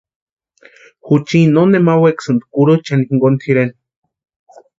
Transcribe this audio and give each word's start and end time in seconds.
Juchini 1.05 1.51
no 1.55 1.63
nema 1.71 1.93
wekasïnti 2.03 2.45
kurucha 2.53 2.93
jinkoni 3.07 3.37
tʼireni. 3.41 3.73